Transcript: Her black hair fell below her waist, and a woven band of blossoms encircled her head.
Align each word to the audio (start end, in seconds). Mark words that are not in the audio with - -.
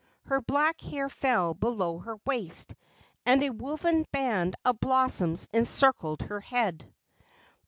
Her 0.25 0.41
black 0.41 0.81
hair 0.81 1.09
fell 1.09 1.53
below 1.53 1.99
her 1.99 2.17
waist, 2.25 2.73
and 3.23 3.43
a 3.43 3.51
woven 3.51 4.03
band 4.11 4.55
of 4.65 4.79
blossoms 4.79 5.47
encircled 5.53 6.23
her 6.23 6.39
head. 6.39 6.91